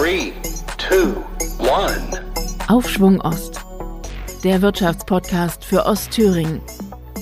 [0.00, 0.32] Three,
[0.78, 1.22] two.
[2.68, 3.60] Aufschwung Ost.
[4.42, 6.62] Der Wirtschaftspodcast für Ostthüringen.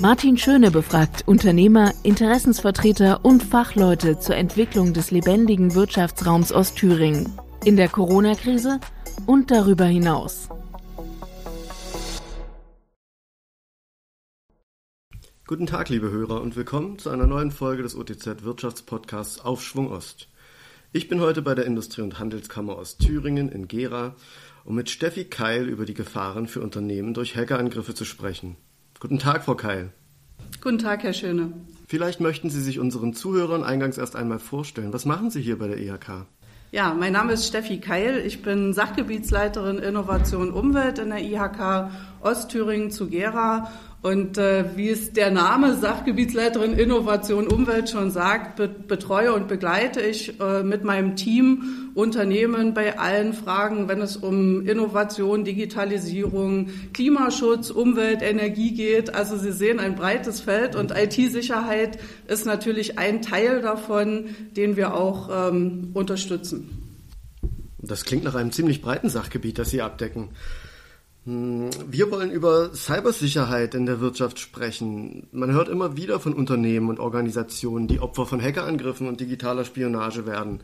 [0.01, 7.33] Martin Schöne befragt Unternehmer, Interessensvertreter und Fachleute zur Entwicklung des lebendigen Wirtschaftsraums Ostthüringen
[7.65, 8.79] in der Corona-Krise
[9.27, 10.49] und darüber hinaus.
[15.49, 20.29] Guten Tag, liebe Hörer, und willkommen zu einer neuen Folge des OTZ Wirtschaftspodcasts Aufschwung Ost.
[20.91, 24.15] Ich bin heute bei der Industrie- und Handelskammer Ostthüringen in Gera,
[24.65, 28.57] um mit Steffi Keil über die Gefahren für Unternehmen durch Hackerangriffe zu sprechen.
[28.99, 29.93] Guten Tag, Frau Keil.
[30.63, 31.53] Guten Tag, Herr Schöne.
[31.89, 34.95] Vielleicht möchten Sie sich unseren Zuhörern eingangs erst einmal vorstellen.
[34.95, 36.25] Was machen Sie hier bei der IHK?
[36.73, 38.23] Ja, mein Name ist Steffi Keil.
[38.27, 41.91] Ich bin Sachgebietsleiterin Innovation Umwelt in der IHK
[42.23, 48.69] Ostthüringen zu Gera und äh, wie es der Name Sachgebietsleiterin Innovation Umwelt schon sagt, be
[48.69, 54.65] betreue und begleite ich äh, mit meinem Team Unternehmen bei allen Fragen, wenn es um
[54.67, 59.15] Innovation, Digitalisierung, Klimaschutz, Umwelt, Energie geht.
[59.15, 64.95] Also Sie sehen ein breites Feld und IT-Sicherheit ist natürlich ein Teil davon, den wir
[64.95, 66.89] auch ähm, unterstützen.
[67.79, 70.29] Das klingt nach einem ziemlich breiten Sachgebiet, das Sie abdecken.
[71.29, 75.29] Hm, wir wollen über Cybersicherheit in der Wirtschaft sprechen.
[75.31, 80.25] Man hört immer wieder von Unternehmen und Organisationen, die Opfer von Hackerangriffen und digitaler Spionage
[80.25, 80.61] werden.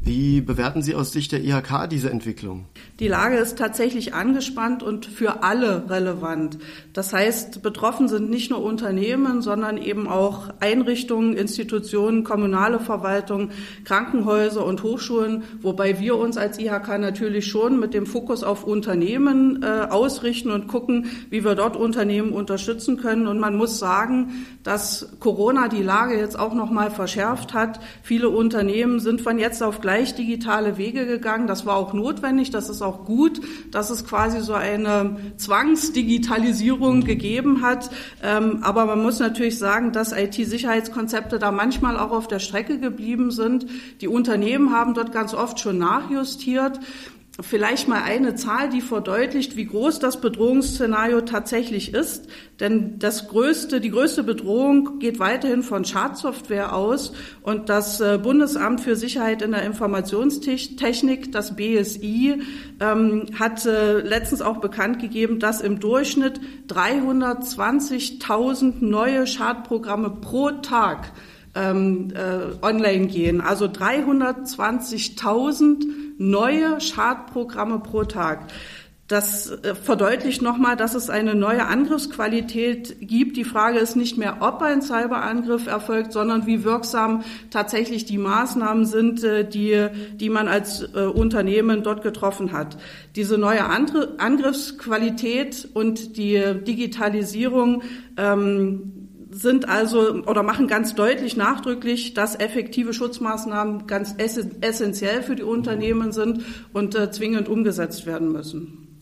[0.00, 2.66] Wie bewerten Sie aus Sicht der IHK diese Entwicklung?
[2.98, 6.58] Die Lage ist tatsächlich angespannt und für alle relevant.
[6.94, 13.50] Das heißt, betroffen sind nicht nur Unternehmen, sondern eben auch Einrichtungen, Institutionen, kommunale Verwaltung,
[13.84, 19.62] Krankenhäuser und Hochschulen, wobei wir uns als IHK natürlich schon mit dem Fokus auf Unternehmen
[19.62, 23.26] äh, ausrichten und gucken, wie wir dort Unternehmen unterstützen können.
[23.26, 27.78] Und man muss sagen, dass Corona die Lage jetzt auch noch mal verschärft hat.
[28.02, 31.46] Viele Unternehmen sind von jetzt auf gleich digitale Wege gegangen.
[31.46, 32.50] Das war auch notwendig.
[32.50, 37.90] Das ist auch gut, dass es quasi so eine Zwangsdigitalisierung gegeben hat.
[38.22, 43.30] Ähm, aber man muss natürlich sagen, dass IT-Sicherheitskonzepte da manchmal auch auf der Strecke geblieben
[43.30, 43.66] sind.
[44.00, 46.80] Die Unternehmen haben dort ganz oft schon nachjustiert.
[47.40, 52.26] Vielleicht mal eine Zahl, die verdeutlicht, wie groß das Bedrohungsszenario tatsächlich ist.
[52.58, 57.12] Denn das größte, die größte Bedrohung geht weiterhin von Schadsoftware aus.
[57.42, 62.42] Und das äh, Bundesamt für Sicherheit in der Informationstechnik, das BSI,
[62.80, 71.12] ähm, hat äh, letztens auch bekannt gegeben, dass im Durchschnitt 320.000 neue Schadprogramme pro Tag
[71.54, 73.40] ähm, äh, online gehen.
[73.40, 75.86] Also 320.000
[76.18, 78.46] neue Schadprogramme pro Tag.
[79.08, 83.38] Das äh, verdeutlicht nochmal, dass es eine neue Angriffsqualität gibt.
[83.38, 88.84] Die Frage ist nicht mehr, ob ein Cyberangriff erfolgt, sondern wie wirksam tatsächlich die Maßnahmen
[88.84, 92.76] sind, äh, die, die man als äh, Unternehmen dort getroffen hat.
[93.16, 97.82] Diese neue Angriffsqualität und die Digitalisierung
[98.18, 98.92] ähm,
[99.38, 106.12] sind also oder machen ganz deutlich nachdrücklich, dass effektive Schutzmaßnahmen ganz essentiell für die Unternehmen
[106.12, 108.98] sind und äh, zwingend umgesetzt werden müssen.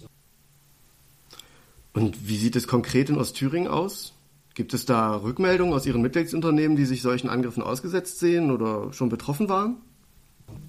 [1.95, 4.13] Und wie sieht es konkret in Ostthüringen aus?
[4.55, 9.09] Gibt es da Rückmeldungen aus Ihren Mitgliedsunternehmen, die sich solchen Angriffen ausgesetzt sehen oder schon
[9.09, 9.77] betroffen waren?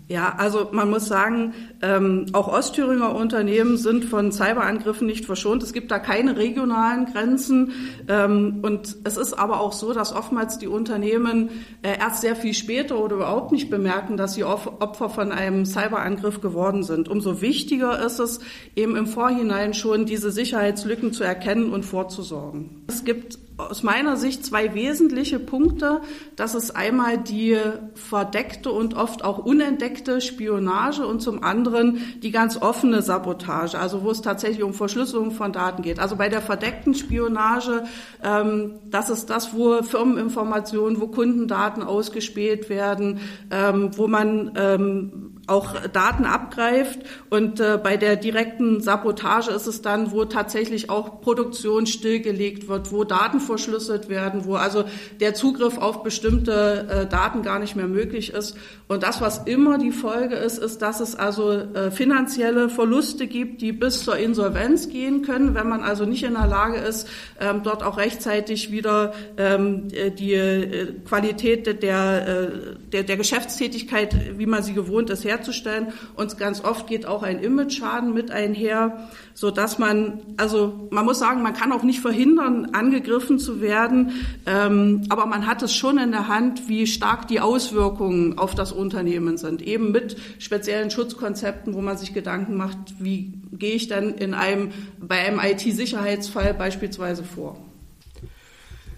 [0.09, 5.61] Ja, also man muss sagen, ähm, auch Ostthüringer Unternehmen sind von Cyberangriffen nicht verschont.
[5.63, 7.73] Es gibt da keine regionalen Grenzen.
[8.07, 11.49] Ähm, und es ist aber auch so, dass oftmals die Unternehmen
[11.81, 16.39] äh, erst sehr viel später oder überhaupt nicht bemerken, dass sie Opfer von einem Cyberangriff
[16.39, 17.09] geworden sind.
[17.09, 18.39] Umso wichtiger ist es,
[18.77, 22.85] eben im Vorhinein schon diese Sicherheitslücken zu erkennen und vorzusorgen.
[22.87, 26.01] Es gibt aus meiner Sicht zwei wesentliche Punkte.
[26.35, 27.57] Das ist einmal die
[27.95, 34.11] verdeckte und oft auch unentdeckte Spionage und zum anderen die ganz offene Sabotage, also wo
[34.11, 35.99] es tatsächlich um Verschlüsselung von Daten geht.
[35.99, 37.85] Also bei der verdeckten Spionage,
[38.23, 43.19] ähm, das ist das, wo Firmeninformationen, wo Kundendaten ausgespäht werden,
[43.49, 46.99] ähm, wo man ähm, auch Daten abgreift.
[47.29, 52.91] Und äh, bei der direkten Sabotage ist es dann, wo tatsächlich auch Produktion stillgelegt wird,
[52.91, 54.83] wo Daten verschlüsselt werden, wo also
[55.19, 58.57] der Zugriff auf bestimmte äh, Daten gar nicht mehr möglich ist.
[58.87, 63.61] Und das, was immer die Folge ist, ist, dass es also äh, finanzielle Verluste gibt,
[63.61, 67.07] die bis zur Insolvenz gehen können, wenn man also nicht in der Lage ist,
[67.39, 72.49] ähm, dort auch rechtzeitig wieder ähm, äh, die äh, Qualität der, äh,
[72.91, 75.87] der, der Geschäftstätigkeit, wie man sie gewohnt ist, herzustellen herzustellen.
[76.15, 81.19] Und ganz oft geht auch ein Image-Schaden mit einher, so dass man, also man muss
[81.19, 85.97] sagen, man kann auch nicht verhindern, angegriffen zu werden, ähm, aber man hat es schon
[85.97, 89.61] in der Hand, wie stark die Auswirkungen auf das Unternehmen sind.
[89.61, 94.71] Eben mit speziellen Schutzkonzepten, wo man sich Gedanken macht, wie gehe ich denn in einem,
[94.99, 97.66] bei einem IT-Sicherheitsfall beispielsweise vor.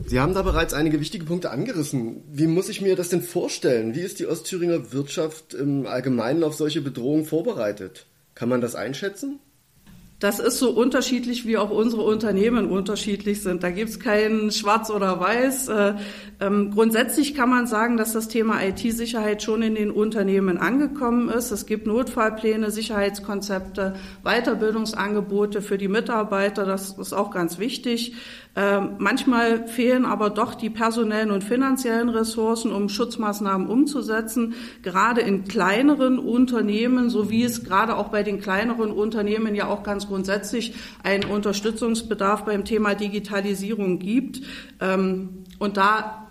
[0.10, 2.24] Sie haben da bereits einige wichtige Punkte angerissen.
[2.32, 3.94] Wie muss ich mir das denn vorstellen?
[3.94, 8.08] Wie ist die Ostthüringer Wirtschaft im Allgemeinen auf solche Bedrohungen vorbereitet?
[8.34, 9.38] Kann man das einschätzen?
[10.20, 13.64] Das ist so unterschiedlich, wie auch unsere Unternehmen unterschiedlich sind.
[13.64, 15.70] Da gibt es kein Schwarz oder Weiß.
[15.70, 15.94] Äh,
[16.42, 21.52] ähm, grundsätzlich kann man sagen, dass das Thema IT-Sicherheit schon in den Unternehmen angekommen ist.
[21.52, 26.66] Es gibt Notfallpläne, Sicherheitskonzepte, Weiterbildungsangebote für die Mitarbeiter.
[26.66, 28.14] Das ist auch ganz wichtig.
[28.60, 34.54] Ähm, manchmal fehlen aber doch die personellen und finanziellen Ressourcen, um Schutzmaßnahmen umzusetzen.
[34.84, 39.82] Gerade in kleineren Unternehmen, so wie es gerade auch bei den kleineren Unternehmen ja auch
[39.82, 40.74] ganz grundsätzlich
[41.04, 44.42] einen Unterstützungsbedarf beim Thema Digitalisierung gibt.
[44.82, 46.29] Ähm, und da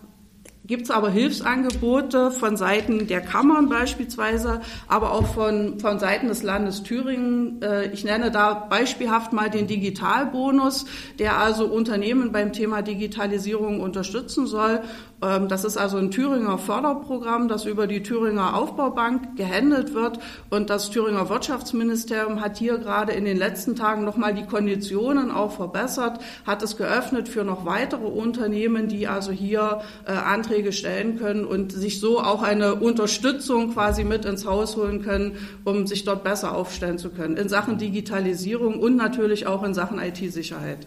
[0.69, 6.43] gibt es aber Hilfsangebote von Seiten der Kammern beispielsweise, aber auch von, von Seiten des
[6.43, 7.61] Landes Thüringen.
[7.63, 10.85] Äh, ich nenne da beispielhaft mal den Digitalbonus,
[11.19, 14.83] der also Unternehmen beim Thema Digitalisierung unterstützen soll.
[15.23, 20.19] Ähm, das ist also ein Thüringer Förderprogramm, das über die Thüringer Aufbaubank gehandelt wird.
[20.51, 25.53] Und das Thüringer Wirtschaftsministerium hat hier gerade in den letzten Tagen nochmal die Konditionen auch
[25.53, 31.45] verbessert, hat es geöffnet für noch weitere Unternehmen, die also hier äh, Anträge stellen können
[31.45, 36.25] und sich so auch eine Unterstützung quasi mit ins Haus holen können, um sich dort
[36.25, 40.87] besser aufstellen zu können in Sachen Digitalisierung und natürlich auch in Sachen IT-Sicherheit.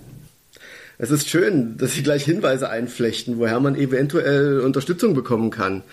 [0.97, 5.83] Es ist schön, dass Sie gleich Hinweise einflechten, woher man eventuell Unterstützung bekommen kann.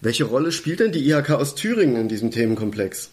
[0.00, 3.10] Welche Rolle spielt denn die IHK aus Thüringen in diesem Themenkomplex?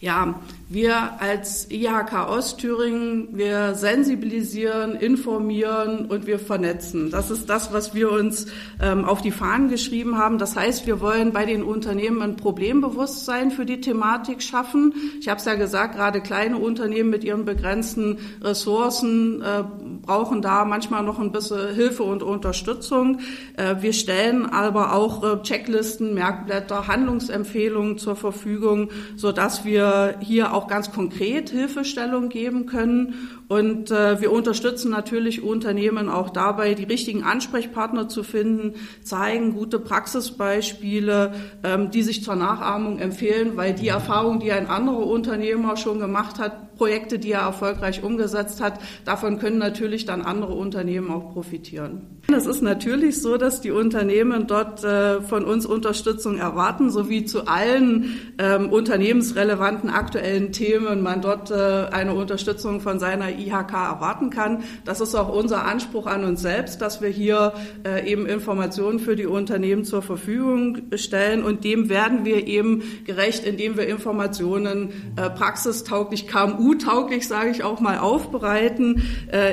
[0.00, 7.10] Ja, wir als IHK Ostthüringen, wir sensibilisieren, informieren und wir vernetzen.
[7.10, 8.46] Das ist das, was wir uns
[8.80, 10.38] ähm, auf die Fahnen geschrieben haben.
[10.38, 14.94] Das heißt, wir wollen bei den Unternehmen ein Problembewusstsein für die Thematik schaffen.
[15.18, 19.64] Ich habe es ja gesagt, gerade kleine Unternehmen mit ihren begrenzten Ressourcen äh,
[20.08, 23.20] brauchen da manchmal noch ein bisschen Hilfe und Unterstützung.
[23.58, 30.54] Äh, wir stellen aber auch äh, Checklisten, Merkblätter, Handlungsempfehlungen zur Verfügung, so dass wir hier
[30.54, 36.84] auch ganz konkret Hilfestellung geben können und äh, wir unterstützen natürlich Unternehmen auch dabei, die
[36.84, 41.32] richtigen Ansprechpartner zu finden, zeigen gute Praxisbeispiele,
[41.64, 46.38] ähm, die sich zur Nachahmung empfehlen, weil die Erfahrung, die ein anderer Unternehmer schon gemacht
[46.38, 52.17] hat, Projekte, die er erfolgreich umgesetzt hat, davon können natürlich dann andere Unternehmen auch profitieren.
[52.30, 57.46] Es ist natürlich so, dass die Unternehmen dort äh, von uns Unterstützung erwarten, sowie zu
[57.46, 61.54] allen ähm, unternehmensrelevanten aktuellen Themen man dort äh,
[61.90, 64.62] eine Unterstützung von seiner IHK erwarten kann.
[64.84, 67.54] Das ist auch unser Anspruch an uns selbst, dass wir hier
[67.86, 73.46] äh, eben Informationen für die Unternehmen zur Verfügung stellen und dem werden wir eben gerecht,
[73.46, 79.02] indem wir Informationen praxistauglich, KMU-tauglich, sage ich auch mal, aufbereiten,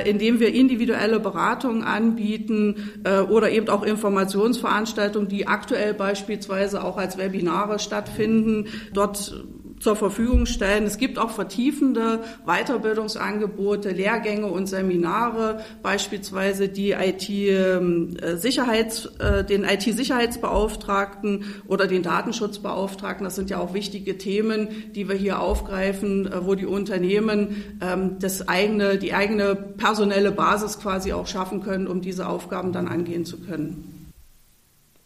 [0.04, 2.65] indem wir individuelle Beratungen anbieten
[3.04, 8.66] äh, oder eben auch Informationsveranstaltungen, die aktuell beispielsweise auch als Webinare stattfinden.
[8.92, 9.44] Dort
[9.86, 10.82] zur Verfügung stellen.
[10.82, 21.44] Es gibt auch vertiefende Weiterbildungsangebote, Lehrgänge und Seminare, beispielsweise die IT-Sicherheits, ähm, äh, den IT-Sicherheitsbeauftragten
[21.68, 23.22] oder den Datenschutzbeauftragten.
[23.22, 28.16] Das sind ja auch wichtige Themen, die wir hier aufgreifen, äh, wo die Unternehmen ähm,
[28.18, 33.24] das eigene, die eigene personelle Basis quasi auch schaffen können, um diese Aufgaben dann angehen
[33.24, 33.95] zu können.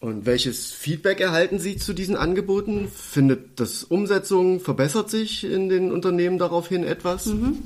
[0.00, 2.88] Und welches Feedback erhalten Sie zu diesen Angeboten?
[2.88, 7.26] Findet das Umsetzung, verbessert sich in den Unternehmen daraufhin etwas?
[7.26, 7.58] Mhm.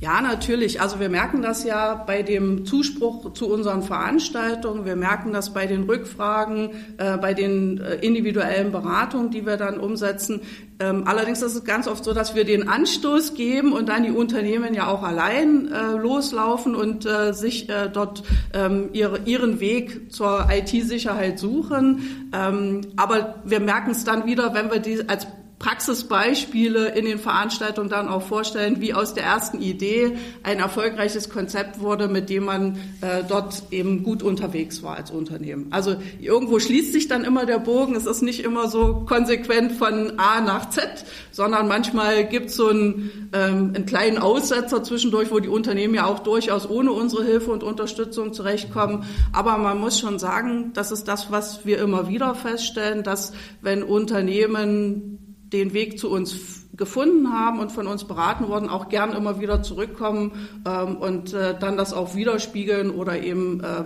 [0.00, 0.80] Ja, natürlich.
[0.80, 4.86] Also wir merken das ja bei dem Zuspruch zu unseren Veranstaltungen.
[4.86, 9.78] Wir merken das bei den Rückfragen, äh, bei den äh, individuellen Beratungen, die wir dann
[9.78, 10.40] umsetzen.
[10.78, 14.10] Ähm, allerdings ist es ganz oft so, dass wir den Anstoß geben und dann die
[14.10, 18.22] Unternehmen ja auch allein äh, loslaufen und äh, sich äh, dort
[18.54, 22.30] ähm, ihre, ihren Weg zur IT-Sicherheit suchen.
[22.32, 25.26] Ähm, aber wir merken es dann wieder, wenn wir die als
[25.60, 31.80] Praxisbeispiele in den Veranstaltungen dann auch vorstellen, wie aus der ersten Idee ein erfolgreiches Konzept
[31.80, 35.66] wurde, mit dem man äh, dort eben gut unterwegs war als Unternehmen.
[35.70, 37.94] Also irgendwo schließt sich dann immer der Bogen.
[37.94, 42.68] Es ist nicht immer so konsequent von A nach Z, sondern manchmal gibt es so
[42.68, 47.50] einen, ähm, einen kleinen Aussetzer zwischendurch, wo die Unternehmen ja auch durchaus ohne unsere Hilfe
[47.50, 49.04] und Unterstützung zurechtkommen.
[49.34, 53.82] Aber man muss schon sagen, das ist das, was wir immer wieder feststellen, dass wenn
[53.82, 55.18] Unternehmen
[55.52, 59.62] den Weg zu uns gefunden haben und von uns beraten wurden, auch gern immer wieder
[59.62, 60.32] zurückkommen
[60.66, 63.84] ähm, und äh, dann das auch widerspiegeln oder eben äh,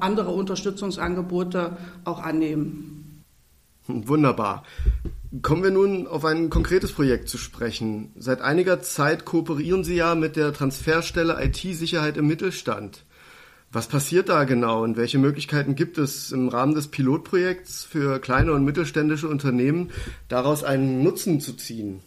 [0.00, 3.24] andere Unterstützungsangebote auch annehmen.
[3.86, 4.64] Wunderbar.
[5.42, 8.12] Kommen wir nun auf ein konkretes Projekt zu sprechen.
[8.16, 13.04] Seit einiger Zeit kooperieren Sie ja mit der Transferstelle IT-Sicherheit im Mittelstand.
[13.70, 18.52] Was passiert da genau und welche Möglichkeiten gibt es im Rahmen des Pilotprojekts für kleine
[18.52, 19.90] und mittelständische Unternehmen,
[20.28, 22.00] daraus einen Nutzen zu ziehen?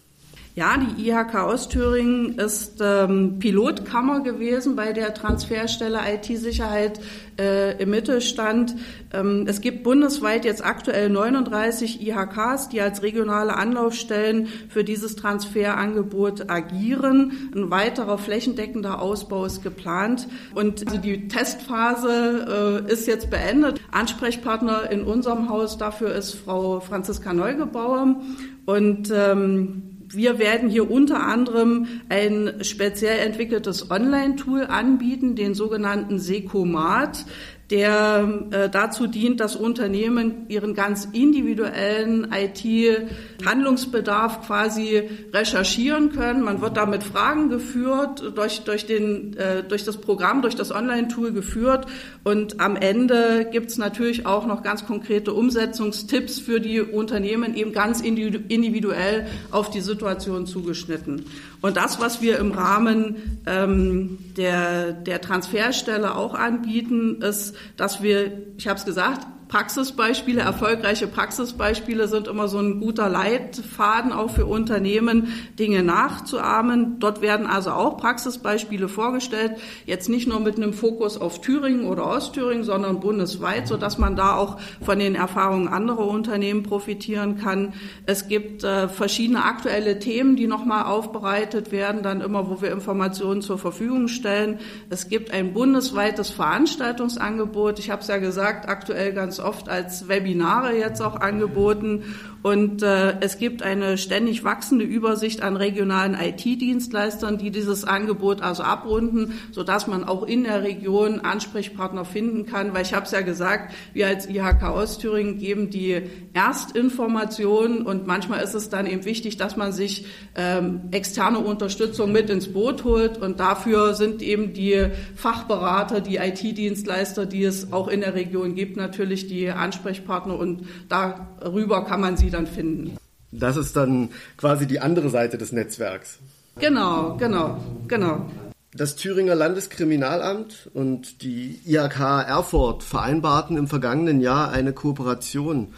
[0.54, 7.00] Ja, die IHK Ostthüringen ist ähm, Pilotkammer gewesen bei der Transferstelle IT-Sicherheit
[7.40, 8.76] äh, im Mittelstand.
[9.14, 16.50] Ähm, es gibt bundesweit jetzt aktuell 39 IHKs, die als regionale Anlaufstellen für dieses Transferangebot
[16.50, 17.50] agieren.
[17.56, 23.80] Ein weiterer flächendeckender Ausbau ist geplant und also die Testphase äh, ist jetzt beendet.
[23.92, 28.18] Ansprechpartner in unserem Haus dafür ist Frau Franziska Neugebauer
[28.66, 37.26] und ähm, wir werden hier unter anderem ein speziell entwickeltes Online-Tool anbieten, den sogenannten Secomat
[37.72, 46.44] der äh, dazu dient, dass Unternehmen ihren ganz individuellen IT-Handlungsbedarf quasi recherchieren können.
[46.44, 51.32] Man wird damit Fragen geführt, durch, durch, den, äh, durch das Programm, durch das Online-Tool
[51.32, 51.86] geführt.
[52.26, 57.72] Und am Ende gibt es natürlich auch noch ganz konkrete Umsetzungstipps für die Unternehmen, eben
[57.72, 61.26] ganz individuell auf die Situation zugeschnitten.
[61.62, 68.32] Und das, was wir im Rahmen ähm, der, der Transferstelle auch anbieten, ist, dass wir,
[68.58, 74.46] ich habe es gesagt, Praxisbeispiele, erfolgreiche Praxisbeispiele sind immer so ein guter Leitfaden auch für
[74.46, 77.00] Unternehmen, Dinge nachzuahmen.
[77.00, 82.08] Dort werden also auch Praxisbeispiele vorgestellt, jetzt nicht nur mit einem Fokus auf Thüringen oder
[82.08, 87.74] Ostthüringen, sondern bundesweit, so dass man da auch von den Erfahrungen anderer Unternehmen profitieren kann.
[88.06, 93.42] Es gibt äh, verschiedene aktuelle Themen, die nochmal aufbereitet werden, dann immer, wo wir Informationen
[93.42, 94.60] zur Verfügung stellen.
[94.90, 97.80] Es gibt ein bundesweites Veranstaltungsangebot.
[97.80, 102.04] Ich habe es ja gesagt, aktuell ganz oft als Webinare jetzt auch angeboten.
[102.44, 108.64] Und äh, es gibt eine ständig wachsende Übersicht an regionalen IT-Dienstleistern, die dieses Angebot also
[108.64, 112.74] abrunden, sodass man auch in der Region Ansprechpartner finden kann.
[112.74, 116.02] Weil ich habe es ja gesagt, wir als IHK Ostthüringen geben die
[116.34, 120.06] Erstinformation und manchmal ist es dann eben wichtig, dass man sich
[120.36, 123.20] ähm, externe Unterstützung mit ins Boot holt.
[123.20, 128.78] Und dafür sind eben die Fachberater, die IT-Dienstleister, die es auch in der Region gibt,
[128.78, 132.98] natürlich die Ansprechpartner und darüber kann man sie dann finden.
[133.32, 136.20] Das ist dann quasi die andere Seite des Netzwerks.
[136.60, 137.58] Genau, genau,
[137.88, 138.30] genau.
[138.74, 145.74] Das Thüringer Landeskriminalamt und die IHK Erfurt vereinbarten im vergangenen Jahr eine Kooperation,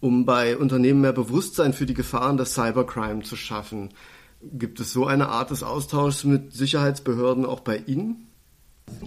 [0.00, 3.90] um bei Unternehmen mehr Bewusstsein für die Gefahren des Cybercrime zu schaffen.
[4.40, 8.27] Gibt es so eine Art des Austauschs mit Sicherheitsbehörden auch bei Ihnen?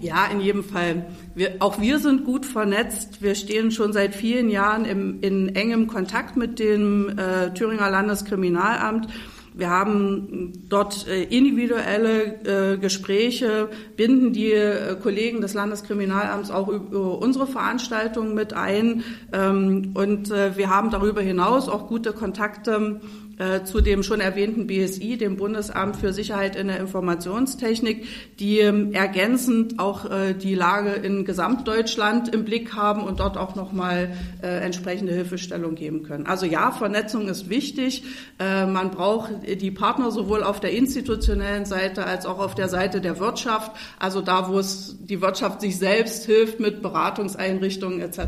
[0.01, 1.05] Ja, in jedem Fall.
[1.35, 3.21] Wir, auch wir sind gut vernetzt.
[3.21, 9.07] Wir stehen schon seit vielen Jahren im, in engem Kontakt mit dem äh, Thüringer Landeskriminalamt.
[9.53, 17.19] Wir haben dort äh, individuelle äh, Gespräche, binden die äh, Kollegen des Landeskriminalamts auch über
[17.19, 19.03] unsere Veranstaltungen mit ein.
[19.33, 23.01] Ähm, und äh, wir haben darüber hinaus auch gute Kontakte
[23.41, 28.05] äh, zu dem schon erwähnten BSI, dem Bundesamt für Sicherheit in der Informationstechnik,
[28.37, 33.55] die ähm, ergänzend auch äh, die Lage in Gesamtdeutschland im Blick haben und dort auch
[33.55, 34.11] nochmal
[34.43, 36.27] äh, entsprechende Hilfestellung geben können.
[36.27, 38.03] Also ja, Vernetzung ist wichtig.
[38.37, 43.19] Man braucht die Partner sowohl auf der institutionellen Seite als auch auf der Seite der
[43.19, 48.19] Wirtschaft, also da, wo es die Wirtschaft sich selbst hilft mit Beratungseinrichtungen etc.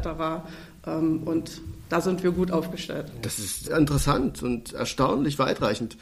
[0.85, 3.11] Ähm, und da sind wir gut aufgestellt.
[3.21, 5.97] Das ist interessant und erstaunlich weitreichend.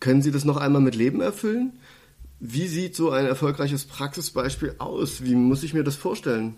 [0.00, 1.78] Können Sie das noch einmal mit Leben erfüllen?
[2.40, 5.24] Wie sieht so ein erfolgreiches Praxisbeispiel aus?
[5.24, 6.54] Wie muss ich mir das vorstellen?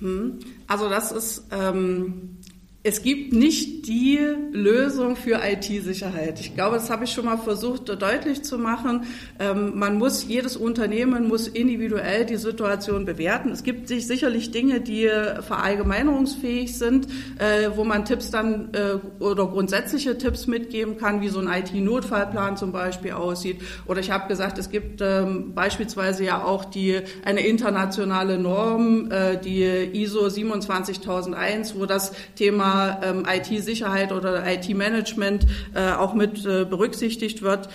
[0.00, 0.38] Hm.
[0.68, 2.36] Also das ist ähm,
[2.84, 4.20] es gibt nicht die
[4.52, 6.38] Lösung für IT-Sicherheit.
[6.38, 9.04] Ich glaube, das habe ich schon mal versucht deutlich zu machen.
[9.40, 13.50] Ähm, man muss, jedes Unternehmen muss individuell die Situation bewerten.
[13.50, 17.08] Es gibt sich sicherlich Dinge, die verallgemeinerungsfähig sind,
[17.38, 22.56] äh, wo man Tipps dann äh, oder grundsätzliche Tipps mitgeben kann, wie so ein IT-Notfallplan
[22.56, 23.60] zum Beispiel aussieht.
[23.86, 29.36] Oder ich habe gesagt, es gibt ähm, beispielsweise ja auch die, eine internationale Norm, äh,
[29.36, 29.64] die
[30.00, 32.67] ISO 27001, wo das Thema
[33.02, 37.68] ähm, IT-Sicherheit oder IT-Management äh, auch mit äh, berücksichtigt wird.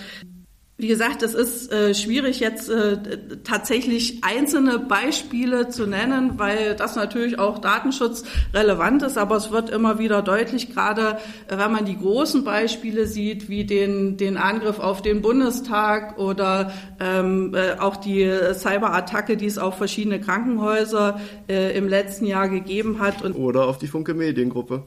[0.76, 2.98] Wie gesagt, es ist äh, schwierig jetzt äh,
[3.44, 9.16] tatsächlich einzelne Beispiele zu nennen, weil das natürlich auch Datenschutz relevant ist.
[9.16, 13.64] Aber es wird immer wieder deutlich, gerade äh, wenn man die großen Beispiele sieht, wie
[13.64, 19.76] den, den Angriff auf den Bundestag oder ähm, äh, auch die Cyberattacke, die es auf
[19.78, 23.22] verschiedene Krankenhäuser äh, im letzten Jahr gegeben hat.
[23.22, 24.82] Und oder auf die Funke Mediengruppe.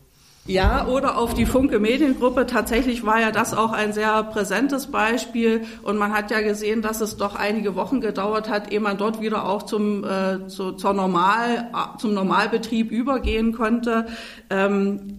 [0.47, 2.45] Ja, oder auf die Funke Mediengruppe.
[2.45, 5.65] Tatsächlich war ja das auch ein sehr präsentes Beispiel.
[5.83, 9.19] Und man hat ja gesehen, dass es doch einige Wochen gedauert hat, ehe man dort
[9.19, 14.07] wieder auch zum, äh, zu, zur Normal, zum Normalbetrieb übergehen konnte.
[14.49, 15.17] Ähm,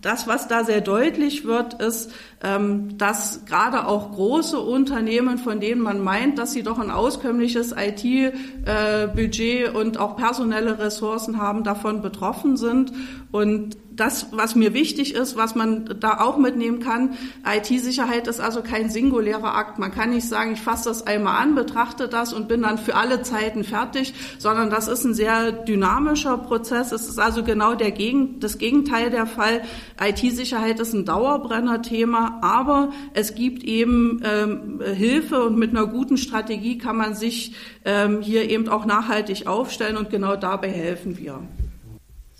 [0.00, 2.12] das, was da sehr deutlich wird, ist,
[2.42, 7.72] ähm, dass gerade auch große Unternehmen, von denen man meint, dass sie doch ein auskömmliches
[7.72, 12.92] IT-Budget äh, und auch personelle Ressourcen haben, davon betroffen sind.
[13.30, 18.62] Und das, was mir wichtig ist, was man da auch mitnehmen kann, IT-Sicherheit ist also
[18.62, 19.78] kein singulärer Akt.
[19.78, 22.94] Man kann nicht sagen, ich fasse das einmal an, betrachte das und bin dann für
[22.94, 26.92] alle Zeiten fertig, sondern das ist ein sehr dynamischer Prozess.
[26.92, 29.62] Es ist also genau der Gegen, das Gegenteil der Fall.
[30.00, 36.78] IT-Sicherheit ist ein Dauerbrenner-Thema, aber es gibt eben ähm, Hilfe und mit einer guten Strategie
[36.78, 41.40] kann man sich ähm, hier eben auch nachhaltig aufstellen und genau dabei helfen wir.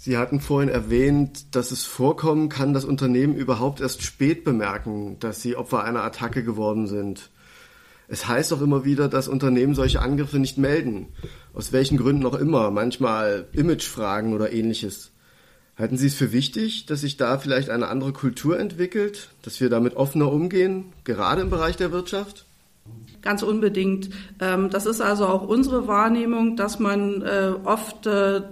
[0.05, 5.41] Sie hatten vorhin erwähnt, dass es vorkommen kann, dass Unternehmen überhaupt erst spät bemerken, dass
[5.41, 7.31] sie Opfer einer Attacke geworden sind.
[8.09, 11.07] Es heißt auch immer wieder, dass Unternehmen solche Angriffe nicht melden.
[11.55, 15.13] Aus welchen Gründen auch immer, manchmal Imagefragen oder ähnliches.
[15.79, 19.71] Halten Sie es für wichtig, dass sich da vielleicht eine andere Kultur entwickelt, dass wir
[19.71, 22.47] damit offener umgehen, gerade im Bereich der Wirtschaft?
[23.23, 24.11] Ganz unbedingt.
[24.41, 28.43] Ähm, das ist also auch unsere Wahrnehmung, dass man äh, oft äh,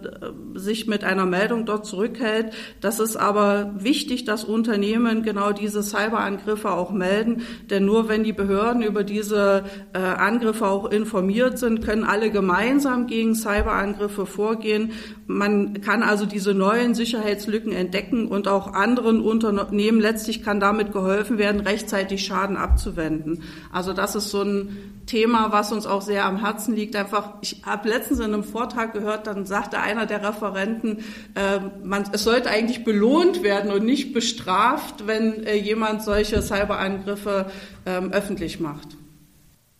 [0.54, 2.52] sich mit einer Meldung dort zurückhält.
[2.80, 8.32] Das ist aber wichtig, dass Unternehmen genau diese Cyberangriffe auch melden, denn nur wenn die
[8.32, 14.92] Behörden über diese äh, Angriffe auch informiert sind, können alle gemeinsam gegen Cyberangriffe vorgehen.
[15.26, 21.38] Man kann also diese neuen Sicherheitslücken entdecken und auch anderen Unternehmen letztlich kann damit geholfen
[21.38, 23.42] werden, rechtzeitig Schaden abzuwenden.
[23.72, 26.94] Also das ist so ein Thema, was uns auch sehr am Herzen liegt.
[26.94, 30.98] Einfach, ich habe letztens in einem Vortrag gehört, dann sagte einer der Referenten,
[31.34, 37.50] äh, man, es sollte eigentlich belohnt werden und nicht bestraft, wenn äh, jemand solche Cyberangriffe
[37.84, 38.96] äh, öffentlich macht.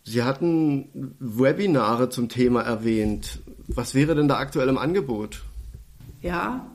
[0.03, 3.41] Sie hatten Webinare zum Thema erwähnt.
[3.69, 5.43] Was wäre denn da aktuell im Angebot?
[6.23, 6.67] Ja,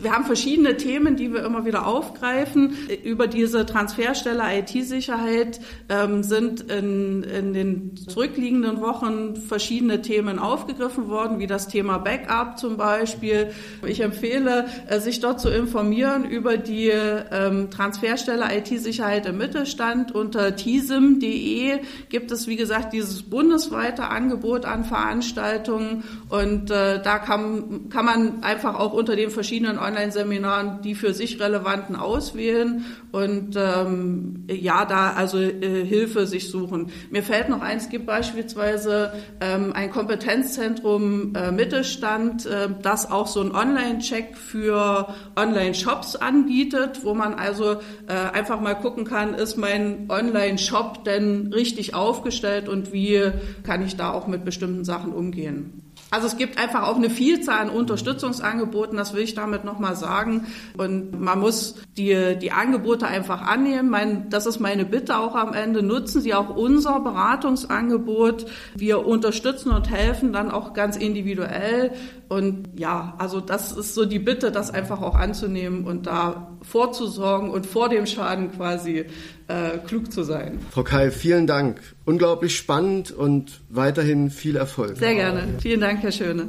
[0.00, 2.76] wir haben verschiedene Themen, die wir immer wieder aufgreifen.
[3.04, 11.38] Über diese Transferstelle IT-Sicherheit ähm, sind in, in den zurückliegenden Wochen verschiedene Themen aufgegriffen worden,
[11.38, 13.50] wie das Thema Backup zum Beispiel.
[13.86, 20.14] Ich empfehle, äh, sich dort zu informieren über die ähm, Transferstelle IT-Sicherheit im Mittelstand.
[20.14, 21.78] Unter tisim.de
[22.08, 28.42] gibt es, wie gesagt, dieses bundesweite Angebot an Veranstaltungen und äh, da kann, kann man
[28.42, 35.12] einfach auch unter den verschiedenen Online-Seminaren die für sich relevanten auswählen und ähm, ja, da
[35.12, 36.90] also äh, Hilfe sich suchen.
[37.10, 43.40] Mir fällt noch eins, gibt beispielsweise ähm, ein Kompetenzzentrum äh, Mittelstand, äh, das auch so
[43.40, 47.74] einen Online-Check für Online-Shops anbietet, wo man also
[48.06, 53.30] äh, einfach mal gucken kann, ist mein Online-Shop denn richtig aufgestellt und wie
[53.62, 55.83] kann ich da auch mit bestimmten Sachen umgehen.
[56.14, 60.46] Also es gibt einfach auch eine Vielzahl an Unterstützungsangeboten, das will ich damit nochmal sagen.
[60.76, 63.90] Und man muss die, die Angebote einfach annehmen.
[63.90, 65.82] Mein, das ist meine Bitte auch am Ende.
[65.82, 68.46] Nutzen Sie auch unser Beratungsangebot.
[68.76, 71.90] Wir unterstützen und helfen dann auch ganz individuell.
[72.28, 77.50] Und ja, also das ist so die Bitte, das einfach auch anzunehmen und da vorzusorgen
[77.50, 79.06] und vor dem Schaden quasi
[79.48, 80.58] äh, klug zu sein.
[80.70, 81.80] Frau Kai, vielen Dank.
[82.04, 84.96] Unglaublich spannend und weiterhin viel Erfolg.
[84.96, 85.42] Sehr gerne.
[85.60, 86.48] Vielen Dank, Herr Schöne.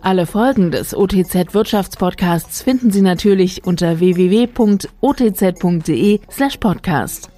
[0.00, 4.50] Alle Folgen des OTZ Wirtschaftspodcasts finden Sie natürlich unter www.otz.de
[6.30, 7.30] slash podcast.